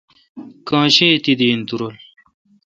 [0.67, 1.95] کاں شہ اؘ تیدی این تو رل۔